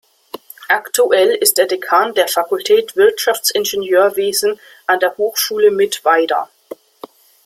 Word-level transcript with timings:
Aktuell 0.69 1.27
ist 1.29 1.59
er 1.59 1.67
Dekan 1.67 2.15
der 2.15 2.27
Fakultät 2.27 2.95
Wirtschaftsingenieurwesen 2.95 4.59
an 4.87 4.99
der 4.99 5.15
Hochschule 5.17 5.69
Mittweida. 5.69 6.49